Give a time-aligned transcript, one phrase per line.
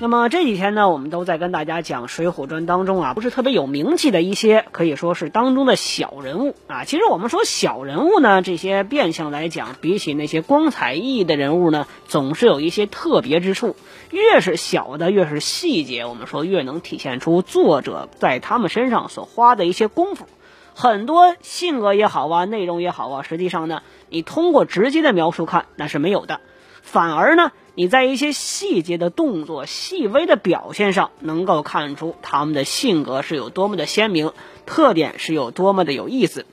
[0.00, 6.84] 那么这几天呢，我们都在跟大家讲《水浒传》当中啊，不是特别有名气的一些，可以说是当中的小人物啊。
[6.84, 13.76] 其实我们说小人物呢，这些变相来讲，比起那些光彩熠熠的人物呢，总是有一些特别之处。
[14.10, 20.26] 越是小的，越是细节，我们说越能体现出作者在他们身上所花的一些功夫。
[20.74, 26.40] 很多性格也好啊，内容也好啊，实际上呢，你通过直接的描述看，那是没有的。
[26.84, 34.32] 反而呢，你在一些细节的动作、细微的表现上，能够看出他们的性格是有多么的鲜明，
[34.64, 36.46] 特点是有多么的有意思。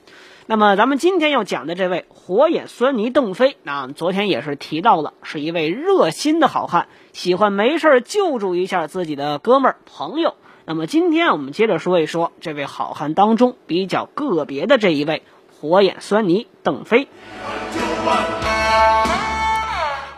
[0.46, 10.34] 那么，咱们今天要讲的这位火眼狻猊邓飞，那昨天也是提到了，是一位热心的好汉，喜欢没事救助一下自己的哥们儿朋友。
[10.64, 15.22] 那么，今天我们接着说一说这位好汉当中比较个别的这一位
[15.60, 17.06] 火眼狻猊邓飞。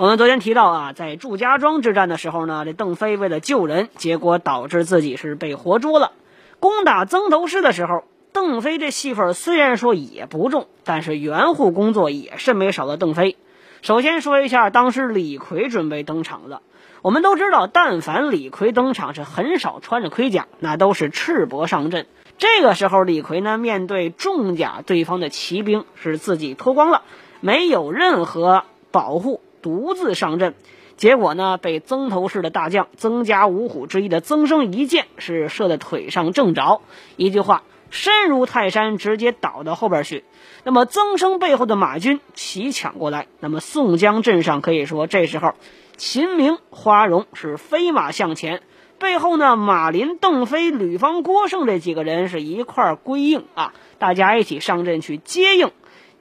[0.05, 6.13] 我们昨天提到啊，在祝家庄之战的时候呢，这邓飞为了救人，结果导致自己是被活捉了。
[6.61, 13.39] 攻打曾头市的时候，邓飞这戏份虽然说也不重，但是援护工作也是没少了邓飞。
[13.81, 16.61] 首先说一下，当时李逵准备登场了。
[17.01, 22.07] 我们都知道，但凡李逵登场，是很少穿着盔甲，那都是赤膊上阵。
[22.37, 27.01] 这个时候，李逵呢，面对重甲对方的骑兵，是自己脱光了，
[27.41, 29.41] 没有任何保护。
[29.65, 30.53] 独自上阵，
[30.99, 36.83] 结果呢，被曾头市的大将曾家五虎之一的曾生一箭是射在腿上正着。
[37.17, 40.23] 一句话，身如泰山，直接倒到后边去。
[40.65, 45.55] 那么曾生背后的马军齐抢过来，那么宋江镇上可以说这时候，
[45.97, 48.61] 秦明、花荣是飞马向前，
[48.99, 55.71] 背后呢，马林、邓飞、吕方、郭盛这几个人是一块归应啊，大家一起上阵去接应。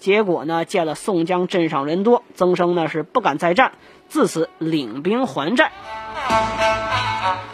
[0.03, 0.65] 结果呢？
[0.65, 3.71] 见了宋江镇上人多，曾生呢是不敢再战，
[4.09, 5.71] 自此领兵还寨。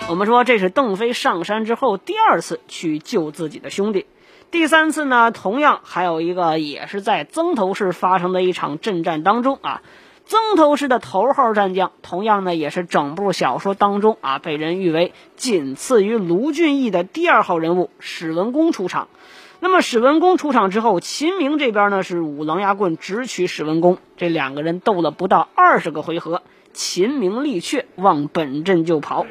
[0.10, 4.08] 我们说这是邓飞上山之后第二次去救自己的兄弟，
[4.50, 9.84] 第三次呢，同样还有一个也是在曾头市发生的一场阵战当中啊。
[10.26, 19.08] 曾头市的头号战将，同样呢也是整部小说当中啊被人誉为仅次于卢俊义的第二号人物史文恭出场。
[19.62, 29.26] 那么史文恭出场之后，秦明这边呢是舞狼牙棍直取史文恭，这两个人斗了不到二十个回合，秦明力却，往本阵就跑。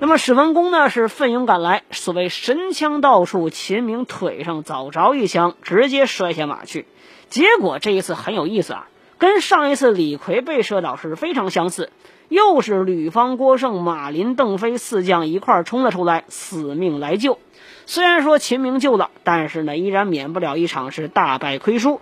[0.00, 6.86] 那么史文恭呢是奋勇赶来，所谓神枪到处，秦明腿上早着一枪，直接摔下马去。
[7.28, 8.88] 结果这一次很有意思啊，
[9.20, 11.90] 跟上一次李逵被射倒是非常相似，
[12.30, 17.38] 又是吕方、郭盛、马林、邓飞四将一块冲了出来，死命来救。
[17.84, 22.00] 虽然说秦明救了，但是呢，依然免不了一场是大败亏输。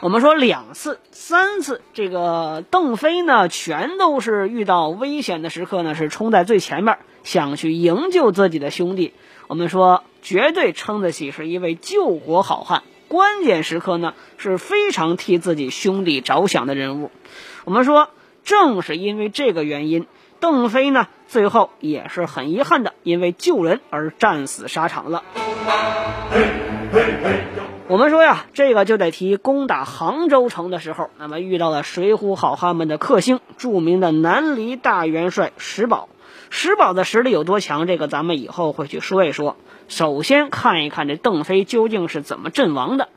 [0.00, 9.14] 我们说两次、三次，这个邓飞呢，全都是遇到危险的时刻呢，是冲在最前面，想去营救自己的兄弟。
[9.46, 12.82] 我们说，绝对称得起是一位救国好汉。
[13.12, 17.10] 关键时刻呢，是非常替自己兄弟着想的人物。
[17.66, 18.08] 我们说，
[18.42, 20.06] 正是因为这个原因。
[20.40, 25.24] 邓飞呢，最后也是很遗憾的，因为救人而战死沙场了。
[27.86, 36.08] 我们说呀，这个就得提攻打杭州城的时候，那么遇到了水浒好汉们的克星，著名的南黎大元帅石宝。
[36.50, 37.86] 石宝的实力有多强？
[37.86, 39.56] 这个咱们以后会去说一说。
[39.88, 43.08] 首先看一看这邓飞究竟是怎么阵亡的。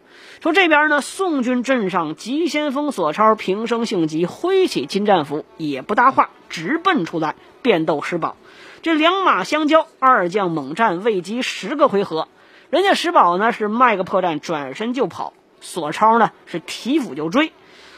[0.42, 8.36] 说这边呢，宋军阵上急先锋索超平生性急，挥起金战斧，也不搭话，直奔出来，便斗石宝。
[8.82, 12.28] 这两马相交，二将猛战，未及十个回合，
[12.70, 17.52] 人家石宝呢是卖个破绽，转身就跑；索超呢是提斧就追。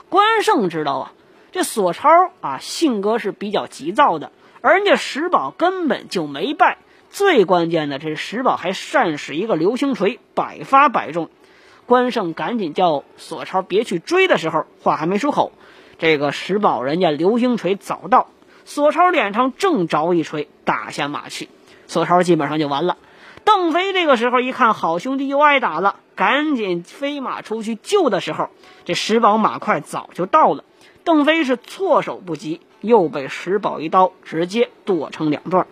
[0.08, 1.12] 关胜知道啊，
[1.52, 2.08] 这索超
[2.40, 4.31] 啊性格是比较急躁的，
[4.68, 6.78] 而人家石宝根本就没败。
[7.10, 11.30] 最关键的，这石宝还善使一个流星锤，百发百中。
[11.86, 15.54] 关胜赶紧叫索超别去追的时候，话还没出口，
[16.00, 18.28] 这个石宝人家流星锤早到，
[18.66, 21.48] 索超脸上正着一锤，打下马去，
[21.88, 22.98] 索超基本上就完了。
[23.46, 28.50] 邓飞这个时候一看好兄弟又挨打了，赶紧飞马出去救的时候，
[28.84, 30.66] 这石宝马快早就到了，
[31.07, 35.65] 邓飞是措手不及，又被石宝一刀直接剁成两段。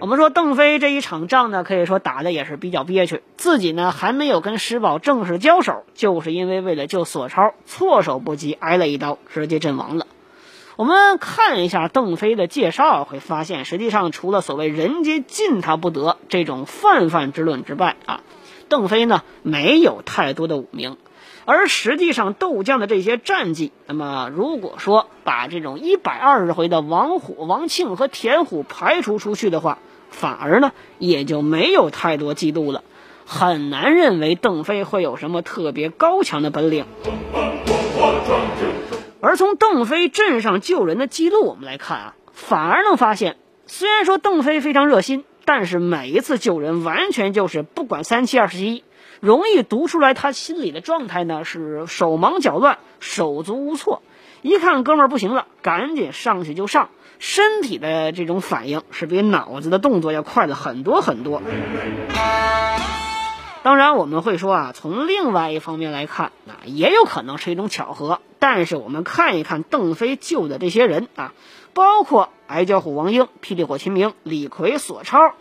[0.00, 10.08] 我们说邓飞这一场仗呢，可以说打的也是比较憋屈，自己呢还没有跟石宝正式交手，就是因为为了救索超，措手不及，挨了一刀，直接阵亡了。
[10.74, 18.20] 我们看一下邓飞的介绍，会发现实际上除了所谓“人皆禁他不得”这种泛泛之论之外啊，
[18.68, 20.96] 邓飞呢没有太多的武名。
[21.44, 29.78] 而实际上，斗将的这些战绩，那么如果说把这种一百二十回的王虎、王庆和田虎排除出去的话，
[30.10, 32.84] 反而呢也就没有太多记录了，
[33.26, 36.86] 很难认为邓飞会有什么特别高强的本领。
[39.20, 43.36] 而从邓飞镇上救人的记录我们来看啊，反而能发现，
[43.66, 48.84] 虽然说邓飞非常热心，但是每一次救人完全就是不管三七二十一。
[49.22, 54.02] 容易读出来，他心里的状态呢是手忙脚乱、手足无措。
[54.40, 56.88] 一看哥们儿不行了，赶紧上去就上。
[57.20, 61.40] 身体的这种反应是比脑子的动作要快的很多很多。
[63.62, 68.18] 当然，我们会说啊，从另外一方面来看，啊，也有可能是一种巧合。
[68.40, 71.32] 但是我们看一看邓飞救的这些人啊，
[71.74, 75.32] 包括矮脚虎王英、霹雳火秦明、李逵、索超。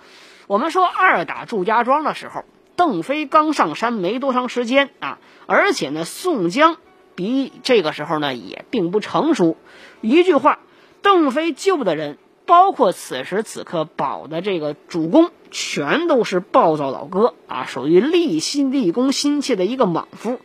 [0.46, 2.46] 我们说二打祝家庄的时候。
[2.82, 6.78] 邓飞刚上山没多长时间啊，而且呢，宋江
[7.14, 9.56] 比这个时候呢也并不成熟。
[10.02, 10.58] 一句话，
[11.04, 12.18] 邓飞救的人，
[12.48, 20.40] 包括此时此刻保的这个主公，全都是暴躁老哥啊，属于立心立功心切的一个莽夫。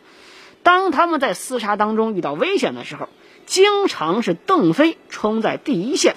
[0.61, 3.09] 当他们在厮杀当中遇到危险的时候，
[3.47, 6.15] 经常是邓飞冲在第一线。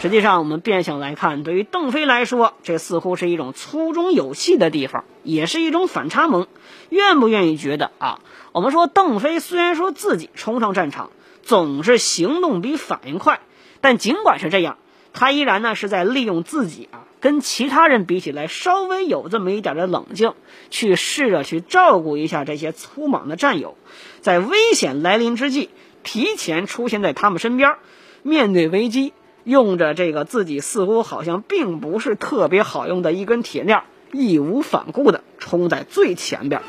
[0.00, 6.46] 实际上，我们变相来看，对于邓飞来说，这似乎是一种粗中有细的地方，也是一种反差萌。
[6.88, 8.20] 愿不愿意觉得啊？
[8.52, 11.10] 我们说邓飞虽然说自己冲上战场
[11.42, 13.40] 总是行动比反应快，
[13.82, 14.78] 但尽管是这样，
[15.12, 20.32] 他依然呢是在利用自己啊跟其他人比起来稍微有这么一点的冷静，
[20.70, 23.76] 去试着去照顾一下这些粗莽的战友，
[24.22, 25.68] 在危险来临之际
[26.02, 27.74] 提前出现在他们身边，
[28.22, 29.12] 面对危机。
[29.44, 33.82] 用着这个自己似乎好像并不是特别好用的一根铁链，
[34.12, 36.60] 义无反顾的冲在最前边。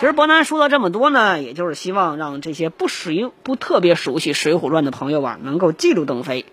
[0.00, 6.44] 其实伯南说了这么多呢，也就是希望让这些不适应、不特别熟悉《水浒传》的朋友啊，能够记住邓飞。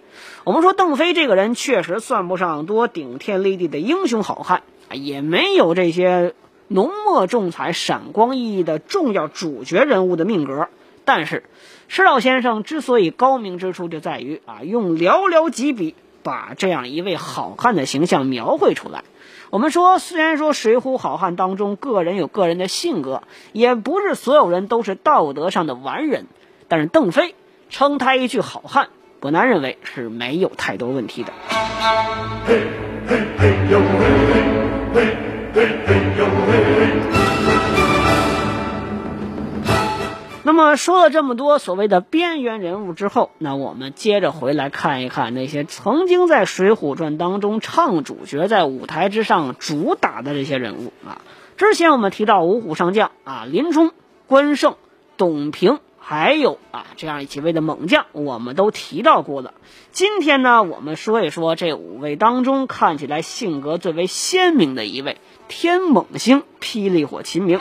[0.44, 6.36] 我们说邓飞这个人确实算不上多顶天立地的英雄好汉啊，也没有这些
[6.68, 10.68] 浓墨重彩、闪光熠熠的重要主角人物的命格，
[11.06, 11.44] 但是。
[11.92, 19.04] 施老先生之所以高明之处，就在于啊，用寥寥几笔把这样一位好汉的形象描绘出来。
[19.50, 26.28] 我们说，虽然说水浒好汉当中个人有个人的性格，也不是所有人都是道德上的完人，
[26.68, 27.34] 但是邓飞
[27.72, 28.90] 称他一句好汉，
[29.20, 31.34] 不难认为是没有太多问题的。
[32.46, 32.62] 嘿，
[33.08, 33.86] 嘿，嘿呦嘿，
[34.94, 35.18] 嘿，
[35.56, 37.89] 嘿，嘿呦嘿。
[40.50, 51.22] 那么说了这么多所谓的边缘人物之后，那我们接着回来看一看那些曾经在《水浒传》当中唱主角、在舞台之上主打的这些人物啊。
[51.56, 53.92] 之前我们提到五虎上将啊，林冲、
[54.26, 54.76] 关胜、
[55.18, 59.54] 董平，还有啊这样几位的猛将，我们都提到过了。
[59.92, 67.60] 今天呢，我们说一说这五位当中看起来性格最为鲜明的一位——天猛星霹雳火秦明。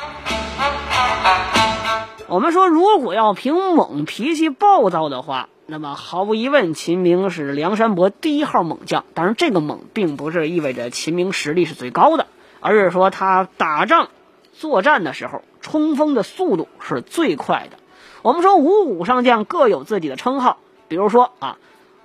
[2.30, 9.06] 我们说，如果要凭猛、脾气暴躁的话，那么毫无疑问，秦明是梁山伯第一号猛将。
[9.14, 12.26] 当然，这个猛并不是意味着秦明实力是最高的，
[12.60, 14.10] 而是说他打仗、
[14.52, 17.78] 作战的时候冲锋的速度是最快的。
[18.20, 21.56] 我们说五虎上将各有自己的称号，比如说啊，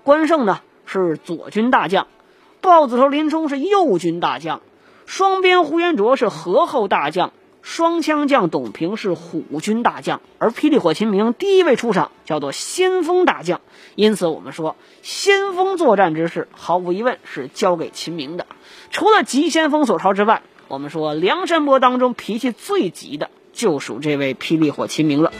[0.03, 2.07] 关胜呢是左军大将，
[2.61, 4.61] 豹子头林冲是右军大将，
[5.05, 7.33] 双鞭呼延灼是河后大将。
[7.63, 13.61] 双枪将董平是虎军大将，而霹雳火秦明第一位出场叫做先锋大将，
[13.95, 18.45] 因此我们说先锋作战之事毫无疑问是交给秦明的。
[18.91, 25.31] 除了急先锋索超之外，我们说梁山伯当中脾气最急的就属这位霹雳火秦明了。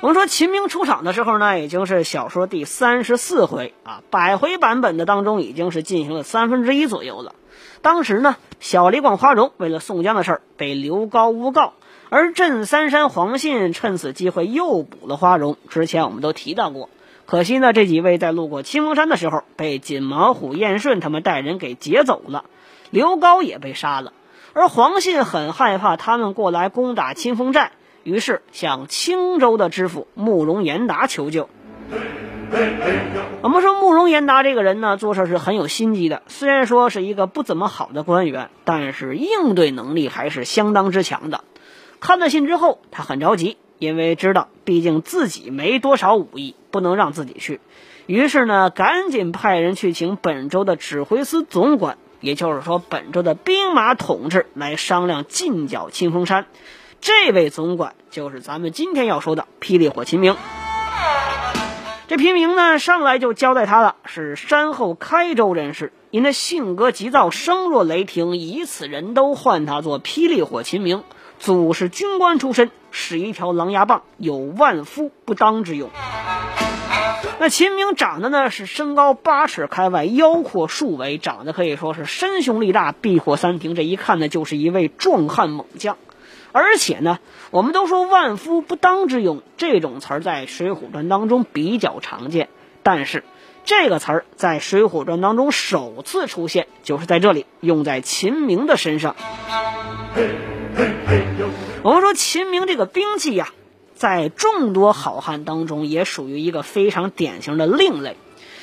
[0.00, 7.34] 我们说秦明出场的时候呢，已经是小说第三十四回啊，百回版本的当中已经是进行了三分之一左右了。
[7.82, 11.74] 当时呢，小李广花荣为了宋江的事儿被刘高诬告，
[12.10, 15.56] 而镇三山黄信趁此机会诱捕了花荣。
[15.68, 16.90] 之前我们都提到过，
[17.26, 22.44] 可惜呢，这几位在路过清风山的时候被锦毛虎燕顺他们带人给劫走了，
[22.90, 24.12] 刘高也被杀了。
[24.54, 31.48] 而黄信很害怕他们过来攻打清风寨，于是向青州的知府慕容延达求救。
[33.40, 36.22] 我们说慕容延达这个人呢，做事是很有心机的。
[36.28, 41.44] 虽然说是一个不怎么好的官员，但是应对能力还是相当之强的。
[42.00, 47.60] 看了信之后，他很着急，因为知道毕竟自己没多少武艺，不能让自己去。
[48.06, 56.46] 于是呢，赶紧派人去请本州的指挥司总管，也就是说本州的兵马统治来商量进剿清风山。
[57.00, 60.34] 这位总管就是咱们今天要说的霹雳火秦明。
[62.08, 71.04] 这平明呢，上来就交代他了，是山后开州人士，因他性格急躁，声若雷霆，以此人都唤他做霹雳火秦明。
[71.38, 75.90] 祖是军官出身，使一条狼牙棒，有万夫不当之勇。
[77.38, 83.74] 那秦明长得呢是身高八尺开外，腰阔数围，长得可以说是身雄力大，避火三庭。
[83.74, 85.98] 这一看呢，就是一位壮汉猛将。
[86.52, 87.18] 而且呢，
[87.50, 92.48] 我们都说“万夫不当之勇”这种词儿在《水浒传》当中比较常见，
[92.82, 93.22] 但是
[93.64, 99.14] 这个词儿在《水浒传》当中首次出现，就是在这里用在秦明的身上。
[101.82, 103.48] 我们说秦明这个兵器呀，
[103.94, 108.16] 在众多好汉当中也属于一个非常典型的另类。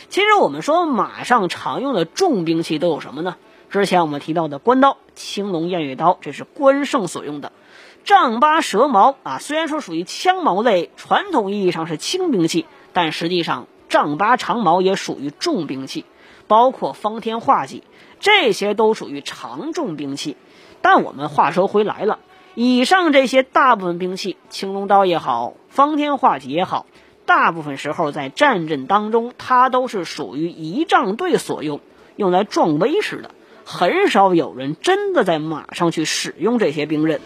[0.09, 3.35] 其实我们说马上常用的重兵器都有什么呢？
[3.69, 7.51] 之前我们提到的关刀、青龙偃月刀，这是关胜所用的。
[8.05, 16.05] 丈八蛇矛啊，虽然说属于枪矛类，传统意义上是轻兵器，但实际上丈八长矛也属于重兵器，
[16.47, 17.81] 包括方天画戟，
[18.19, 20.37] 这些都属于长重兵器。
[20.83, 22.19] 但我们话说回来了，
[22.53, 26.85] 以上这些大部分兵器，青龙刀也好，方天画戟也好，
[27.25, 31.81] 大部分时候在战阵当中，它都是属于仪仗队所用，
[32.17, 33.31] 用来壮威势的，
[33.65, 37.19] 很少有人真的在马上去使用这些兵刃。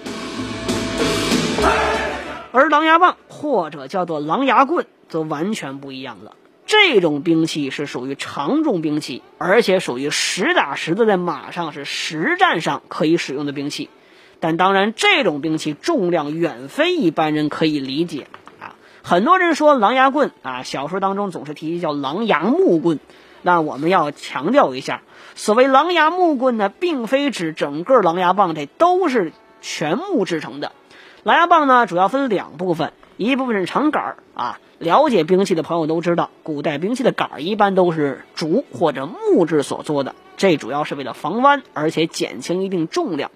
[2.52, 6.36] 而狼牙棒或者叫做狼牙棍则完全不一样了。
[6.66, 13.90] 这种兵器是属于长重兵器，而且属于实打实的在马上是实战上可以使用的兵器。
[14.40, 18.28] 但当然，这种兵器重量远非一般人可以理解
[18.60, 18.76] 啊。
[19.04, 23.00] 很多人说狼牙棍啊，小说当中总是提及叫狼牙木棍。
[23.42, 25.02] 那我们要强调一下，
[25.34, 30.72] 所谓狼牙木棍呢，并非指整个狼牙棒这都是全木制成的。
[31.24, 34.60] 狼牙棒呢，主要分两部分，一部分是长杆儿啊。
[34.78, 43.32] 了解兵器的朋友都知道，古代兵器的杆儿一般都是竹或者木质所做的，这主要是为了防弯，而且减轻一定重量。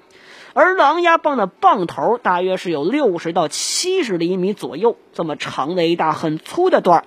[0.53, 7.05] 而狼牙棒的棒头大约是有六十到七十厘米左右，这么长的一大很粗的段儿，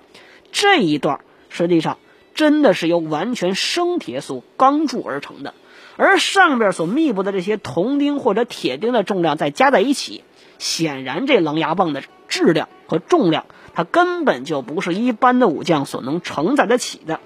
[0.51, 1.97] 这一段实际上
[2.35, 5.55] 真的是由完全生铁所钢铸而成的，
[5.95, 10.23] 而上边所密布的这些铜钉或者铁钉的重量再加在一起。
[10.57, 17.19] 显然，这狼牙棒的质量和重量，它根本就不是一般的武将所能承载得起的。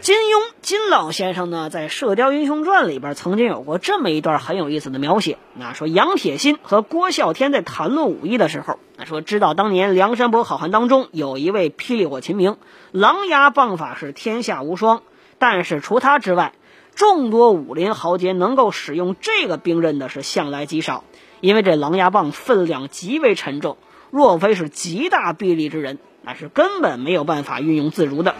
[0.00, 5.36] 金庸金老先生呢，在《射雕英雄传》里边曾经有过这么一段很有意思的描写。
[5.54, 12.56] 那说杨铁心和郭啸天在谈论武艺的时候，那说知道当年梁山伯好汉当中有一位霹雳火秦明，
[12.92, 15.02] 狼牙棒法是天下无双，
[15.38, 16.54] 但是除他之外。
[16.94, 21.04] 众多武林豪杰能够使用这个兵刃的是向来极少，
[21.40, 23.78] 因为这狼牙棒分量极为沉重，
[24.10, 28.34] 若非是极大臂力之人，那是根本没有办法运用自如的。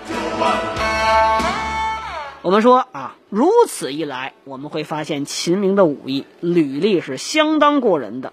[2.42, 8.32] 我们说啊，如此一来，我们会发现秦明的武艺履历是相当过人的。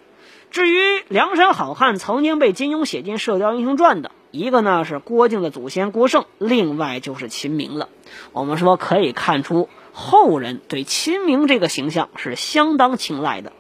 [0.50, 7.90] 至于梁山好汉曾经被金庸写进《射雕英雄传》的一个呢，是郭靖的祖先郭胜，另外就是秦明了。
[8.32, 9.68] 我们说可以看出。
[10.00, 13.52] 后人对秦明这个形象是相当青睐的。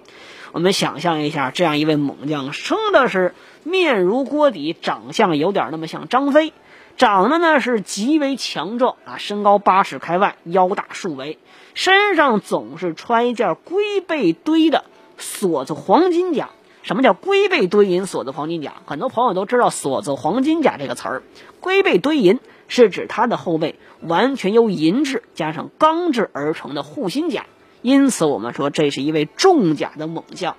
[0.52, 6.54] 我们想象一下，这样一位猛将，生的是面如锅底，长相有点那么像张飞，
[6.96, 11.40] 长得呢是极为强壮啊，身高八尺开外，腰大数围，
[11.74, 14.86] 身上总是穿一件龟背堆的
[15.18, 16.50] 锁子黄金甲。
[16.84, 18.74] 什么叫龟背堆银锁子黄金甲？
[18.86, 21.24] 很多朋友都知道“锁子黄金甲”这个词儿，
[21.60, 22.40] 龟背堆银。
[22.70, 27.46] 是指他的后背完全由银质加上钢制而成的护心甲，
[27.82, 30.56] 因此我们说这是一位重甲的猛将。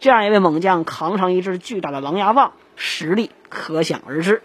[0.00, 4.42] 这样一位猛将扛上一支巨大的狼牙棒，实力可想而知。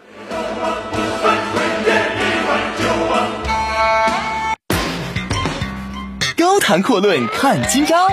[6.36, 8.08] 高谈阔论看今朝，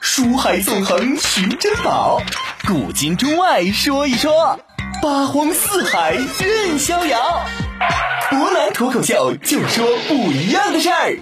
[0.00, 2.22] 书海纵横寻珍宝，
[2.68, 4.60] 古今中外说一说，
[5.02, 7.18] 八荒四海任逍遥。
[8.36, 11.16] 博南脱口秀就说不一样的事儿。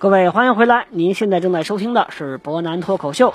[0.00, 0.86] 各位欢迎回来。
[0.90, 3.32] 您现在正在收听的是博南脱口秀。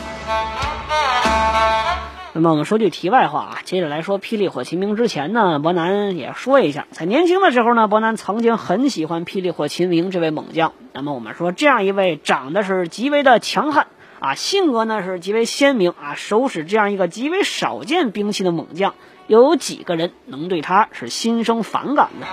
[2.34, 10.74] 那么我们说句题外话啊接着来说霹雳火秦明之前呢博南也说一下在年轻的时候呢博南曾经很喜欢霹雳火秦明这位猛将。
[10.92, 13.88] 那么我们说这样一位长得是极为的强悍
[14.22, 18.94] 啊，性格呢是极为鲜明啊，手使这样一个极为少见兵器的猛将，
[19.26, 22.28] 又有几个人能对他是心生反感呢？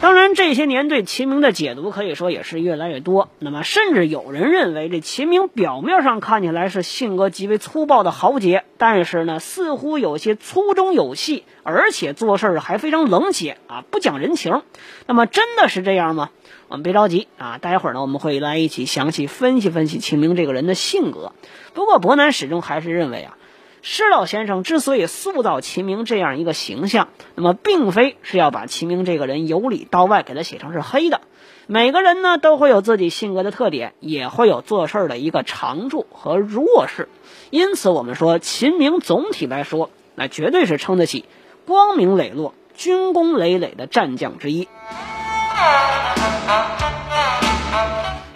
[0.00, 3.28] 当然，这些年对秦明的解读可以说也是越来越多。
[3.38, 14.62] 那么，甚至有人认为，这秦明表面上看起来是性格极为粗暴的豪杰，但是呢，似乎有些粗中有细，而且做事还非常冷血啊，不讲人情。
[15.06, 16.30] 那么，真的是这样吗？
[16.68, 21.32] 我们别着急啊，待会儿呢，我们会来一起详细分析分析秦明这个人的性格。
[21.74, 23.36] 不过，伯南始终还是认为啊。
[23.82, 31.22] 施老先生之所以塑造秦明这样一个形象，那么并非是要把秦明这个人由里到外给他写成是黑的。
[31.66, 37.08] 每个人呢都会有自己性格的特点，也会有做事的一个长处和弱势。
[37.50, 41.24] 因此，我们说秦明总体来说，那绝对是称得起
[41.66, 44.68] 光明磊落、军功累累的战将之一。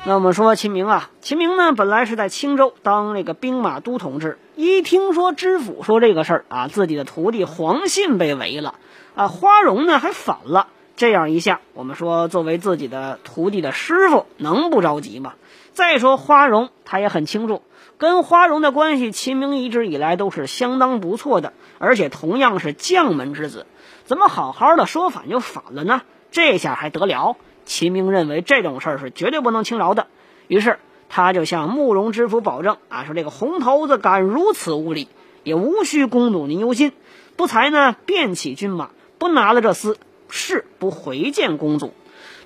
[0.06, 8.74] 那我们说秦明啊，秦明呢本来是在青州当那个兵马都统制，一听说知府说这个事儿啊，自己的徒弟黄信被围了，
[9.14, 15.32] 啊，花荣呢还反了，这样一下，我们说作为自己的徒弟的师傅，能不着急吗？
[15.72, 17.62] 再说花荣，他也很清楚，
[17.96, 23.64] 跟花荣的关系，秦明一直以来都是相当不错的，而且同样是将门之子，
[24.04, 26.02] 怎么好好的说反就反了呢？
[26.30, 27.38] 这下还得了？
[27.64, 30.06] 秦明认为这种事儿是绝对不能轻饶的，
[30.48, 30.78] 于是
[31.08, 35.08] 他就向慕容知府保证啊，说这个红头子敢如此无礼，
[35.42, 36.92] 也无需公主您忧心，
[37.36, 39.96] 不才呢便起军马，不拿了这厮，
[40.28, 41.94] 誓不回见公主。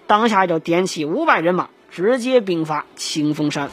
[0.06, 3.70] 当下就点起五百人马，直接兵发清风山。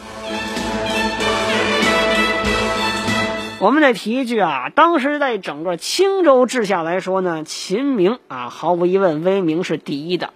[3.59, 10.31] 我们得提一句啊，当时在整个青州治下来说呢，秦明啊，毫无疑问威名是第一的。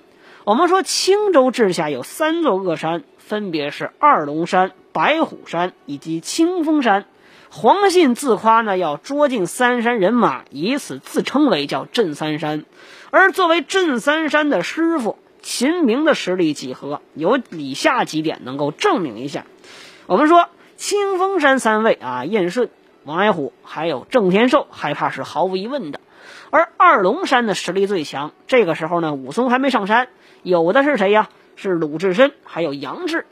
[0.49, 7.05] 我们说青州治下有三座恶山，分别是二龙山、白虎山以及清风山。
[7.51, 12.65] 黄信自夸呢要捉尽三山人马，以此自称为叫镇三山。
[13.11, 16.99] 而作为镇三山的师傅，秦明的实力几何？
[17.13, 19.45] 有以下几点能够证明一下。
[20.07, 22.71] 我们说清风山三位啊，燕顺、
[23.03, 25.99] 王矮虎还有郑天寿，害怕是毫无疑问的。
[26.49, 30.07] 而二龙山的实力最强，这个时候呢，武松还没上山。
[30.43, 31.29] 有的是谁呀？
[31.55, 33.25] 是鲁智深，还有杨志。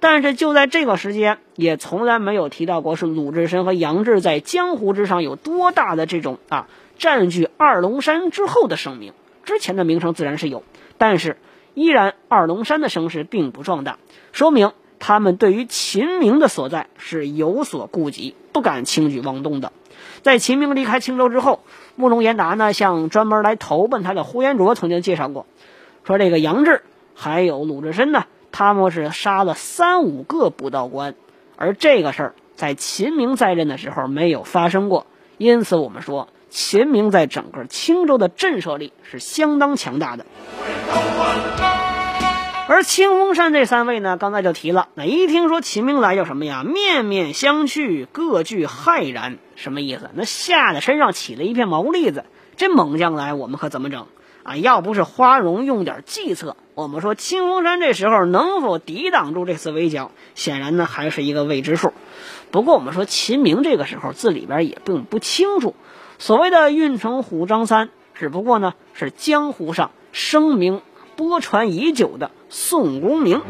[0.00, 9.12] 但是就在这个时间，也从来没有提到过是鲁智深和杨志在江湖之上有多大的这种啊占据二龙山之后的声名。
[9.44, 10.62] 之前的名声自然是有，
[10.98, 11.36] 但是
[11.74, 13.98] 依然二龙山的声势并不壮大，
[14.32, 19.72] 说明他们对于秦明的所在是有所顾及，不敢轻举妄动的。
[20.22, 21.60] 在秦明离开青州之后，
[21.96, 25.46] 慕容延达呢向专门来投奔他的呼延灼曾经介绍过。
[26.06, 26.82] 说这个杨志
[27.14, 31.14] 还有鲁智深呢，他们是杀了三五个不道官，
[31.56, 35.06] 而这个事儿在秦明在任的时候没有发生过，
[35.38, 40.26] 因此我们说秦明在整个青州的震慑力是相当强大的。
[42.66, 46.64] 而清风山这三位呢，刚才就提了，那一听说秦明来，叫什么呀？
[46.64, 50.10] 面面相觑，各具骇然，什么意思？
[50.14, 52.24] 那吓得身上起了一片毛栗子。
[52.56, 54.06] 这猛将来，我们可怎么整？
[54.44, 61.94] 啊，要不是花荣用点计策，我们说清风山这时候能否抵挡住这次围剿，显然呢还是一个未知数。
[62.50, 65.74] 不过我们说秦明这个时候字里边也并不清楚，
[66.18, 70.82] 所谓的运城虎张三，只不过呢是江湖上声名
[71.16, 73.40] 播传已久的宋公明。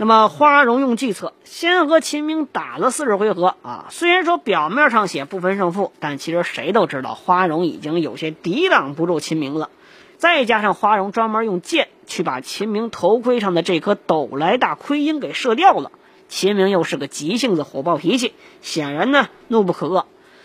[0.00, 3.86] 那么花荣用计策，先和秦明打了四十回合啊。
[3.90, 9.70] 虽然说表面上写不分胜负，但其实谁都知道花荣已经有些抵挡不住秦明了。
[10.16, 15.90] 再加上花荣专门用箭去把秦明头盔上的这颗斗来大盔缨给射掉了。
[16.28, 20.04] 秦明又是个急性子、火爆脾气，显然呢怒不可遏。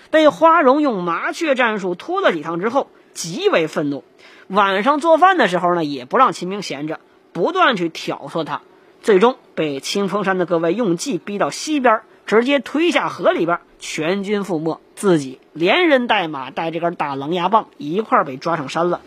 [0.09, 4.03] 被花荣用麻雀战术拖了几趟之后，极为愤怒。
[4.47, 6.99] 晚上做饭的时候呢，也不让秦明闲着，
[7.33, 8.61] 不断去挑唆他。
[9.03, 19.01] 最终被清风山的各位用计逼到西边，直接推下河里边，全军覆没，自己连人带马带这根大狼牙棒一块被抓上山了。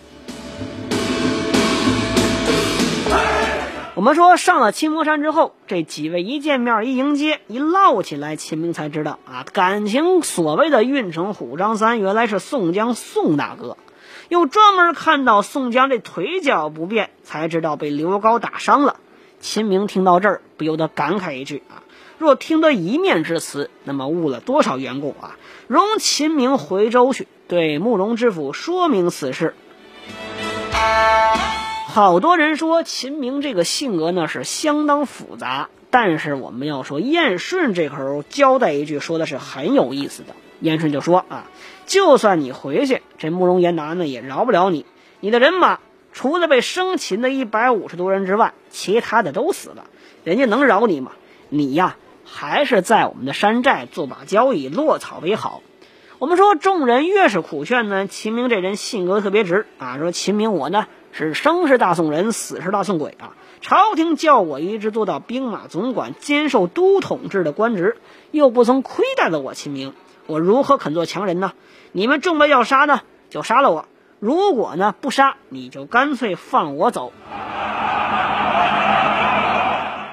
[3.94, 13.78] 我们说上了清风山之后，这几位一见面一迎接一唠起来，秦明才知道啊，感情所谓的运城虎张三原来是宋江宋大哥。
[14.28, 18.96] 又专门看到宋江这腿脚不便，才知道被刘高打伤了。
[19.46, 21.84] 秦明听到这儿，不由得感慨一句啊：
[22.18, 25.38] 若听得一面之词，那么误了多少缘故啊！
[25.68, 29.54] 容秦明回州去，对慕容知府说明此事。
[31.86, 40.34] 好多人说秦明这个性格呢是相当复杂，但是我们要说燕顺这口交代一句，说的是很有意思的。
[40.58, 41.46] 燕顺就说啊，
[41.86, 44.84] 就算你回去，这慕容延达呢也饶不了你。
[45.20, 45.78] 你的人马
[46.16, 49.84] 除了被生擒的一百五十多人之外，其他的都死了，
[50.24, 51.12] 人家能饶你吗？
[51.50, 55.60] 你呀，还是在我们的山寨做把交椅，落草为好。
[56.18, 60.86] 我们说众人越是苦劝呢，秦明这人性格特别直啊，说秦明我呢。
[61.12, 63.36] 是生是大宋人，死是大宋鬼啊！
[63.62, 67.96] 朝廷叫我一直做到兵马总管，兼受都统制的官职，
[68.30, 69.94] 又不曾亏待了我秦明，
[70.26, 71.52] 我如何肯做强人呢？
[71.92, 73.00] 你们众位要杀呢，
[73.30, 73.86] 就杀了我；
[74.18, 77.12] 如果呢不杀，你就干脆放我走。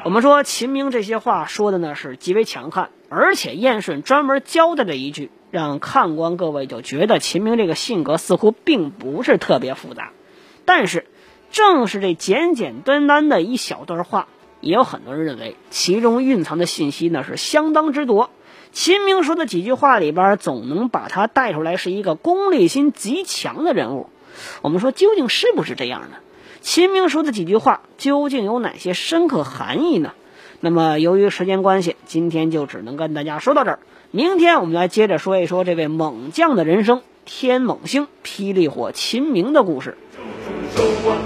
[0.03, 10.11] 我们说秦明这些话说的呢是极为强悍，而且燕顺专门交代了一句，让看官各位就觉得秦明这个性格似乎并不是特别复杂。
[10.65, 11.05] 但是，
[11.51, 14.27] 正是这简简单单的一小段话，
[14.59, 18.29] 也有很多人认为其中蕴藏的信息呢是相当之多。
[18.73, 24.09] 秦明说的几句话里边，总能把他带出来是一个功利心极强的人物。
[24.63, 26.17] 我们说，究竟是不是这样呢？
[26.61, 30.13] 秦明说的几句话究竟有哪些深刻含义呢？
[30.59, 33.79] 那么，由于时间关系，今天就只能跟大家说到这儿。
[34.09, 39.97] 明天我们来接着说一说这位猛将的人生——天猛星霹雳火秦明的故事。
[40.75, 41.19] 周啊，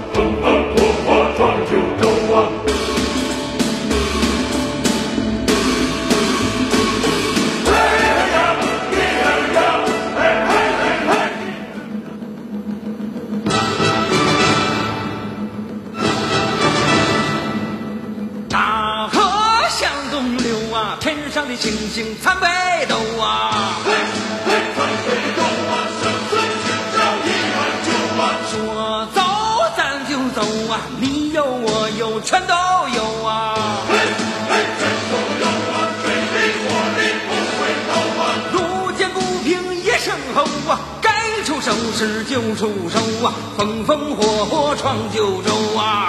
[21.60, 22.46] 星星参北
[22.86, 23.74] 斗啊！
[23.84, 23.92] 嘿，
[24.46, 27.88] 嘿，参北斗啊，生存至少一碗酒
[28.20, 28.22] 啊！
[28.50, 28.52] 说
[29.14, 29.16] 走
[29.76, 30.18] 咱就。
[30.34, 33.54] 走啊，你有我有，全都有啊！
[33.88, 33.96] 嘿，
[34.48, 35.74] 嘿，全都有啊！
[36.04, 37.90] 水里火里不回头
[38.20, 38.22] 啊！
[38.52, 38.56] 路
[38.92, 39.48] 见不平
[39.82, 43.34] 一声吼啊，该出手时就出手啊！
[43.56, 46.08] 风风火火闯九州啊！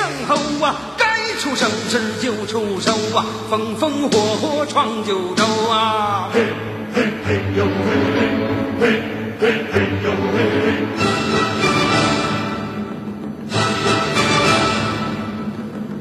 [0.00, 0.34] 声吼
[0.64, 1.04] 啊，该
[1.38, 6.30] 出手时就出手啊，风风火火闯九州啊！
[6.32, 6.40] 嘿，
[6.94, 7.70] 嘿嘿呦嘿
[8.80, 8.82] 嘿，嘿
[9.40, 10.66] 嘿嘿呦嘿嘿。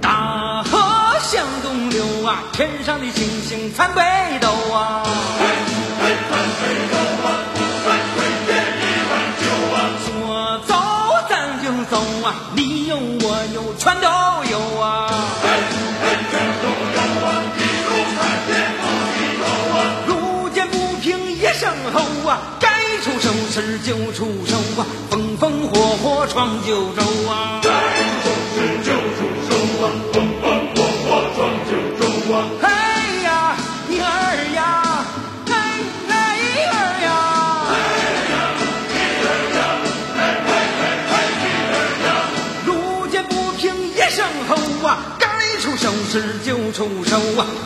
[0.01, 0.79] 大河
[1.21, 4.01] 向东流啊，天上的星星参北
[4.39, 5.03] 斗啊！
[5.39, 5.45] 嘿，
[5.99, 6.31] 嘿参
[6.61, 6.95] 北斗
[7.27, 8.81] 啊，不管水天一
[9.11, 9.43] 碗酒
[9.75, 10.07] 啊，说
[10.65, 10.71] 走
[11.29, 11.31] 咱
[11.61, 12.68] 就走啊，你。
[13.79, 14.07] 全都
[14.51, 15.07] 有啊！
[15.41, 15.47] 嘿，
[16.01, 17.27] 嘿，全都有啊！
[17.55, 17.89] 一路
[18.19, 18.83] 看天不
[19.15, 19.79] 低头啊！
[20.05, 20.11] 路
[20.49, 21.63] 见不平一声
[21.93, 21.97] 吼
[22.29, 22.31] 啊！
[22.59, 22.67] 该
[23.01, 24.85] 出手时就出手啊！
[25.09, 27.61] 风风火火闯九州啊！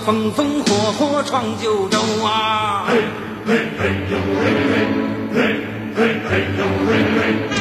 [0.05, 2.85] 风风火火闯九州啊！
[2.87, 2.99] 嘿，
[3.45, 4.75] 嘿嘿呦嘿嘿，
[5.33, 5.37] 嘿
[5.95, 6.91] 嘿嘿呦嘿
[7.47, 7.52] 嘿。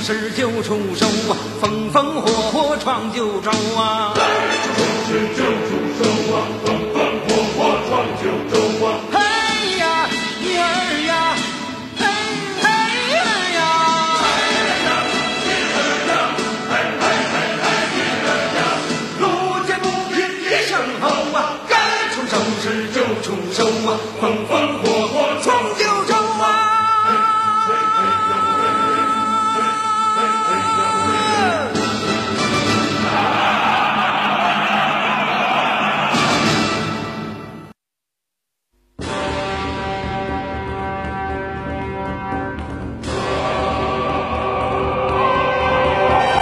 [0.00, 4.14] 事就出手啊，风风火火闯九州啊！
[4.14, 4.22] 该
[4.62, 6.91] 出手时就出手啊，风